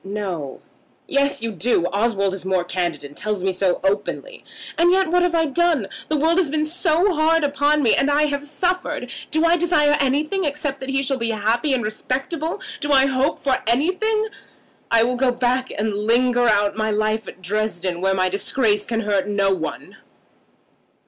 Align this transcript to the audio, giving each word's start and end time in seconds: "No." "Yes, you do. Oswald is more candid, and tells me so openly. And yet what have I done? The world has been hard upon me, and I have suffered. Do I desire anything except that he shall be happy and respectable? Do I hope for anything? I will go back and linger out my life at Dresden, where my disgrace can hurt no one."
"No." 0.03 0.61
"Yes, 1.07 1.43
you 1.43 1.51
do. 1.51 1.85
Oswald 1.93 2.33
is 2.33 2.43
more 2.43 2.63
candid, 2.63 3.03
and 3.03 3.15
tells 3.15 3.43
me 3.43 3.51
so 3.51 3.79
openly. 3.83 4.43
And 4.75 4.91
yet 4.91 5.09
what 5.11 5.21
have 5.21 5.35
I 5.35 5.45
done? 5.45 5.89
The 6.07 6.17
world 6.17 6.39
has 6.39 6.49
been 6.49 6.65
hard 6.65 7.43
upon 7.43 7.83
me, 7.83 7.93
and 7.93 8.09
I 8.09 8.23
have 8.23 8.43
suffered. 8.43 9.11
Do 9.29 9.45
I 9.45 9.57
desire 9.57 9.95
anything 9.99 10.43
except 10.43 10.79
that 10.79 10.89
he 10.89 11.03
shall 11.03 11.17
be 11.19 11.29
happy 11.29 11.71
and 11.71 11.83
respectable? 11.83 12.59
Do 12.79 12.91
I 12.91 13.05
hope 13.05 13.37
for 13.37 13.59
anything? 13.67 14.25
I 14.89 15.03
will 15.03 15.17
go 15.17 15.29
back 15.31 15.69
and 15.69 15.93
linger 15.93 16.47
out 16.47 16.75
my 16.75 16.89
life 16.89 17.27
at 17.27 17.39
Dresden, 17.43 18.01
where 18.01 18.15
my 18.15 18.27
disgrace 18.27 18.87
can 18.87 19.01
hurt 19.01 19.27
no 19.27 19.53
one." 19.53 19.97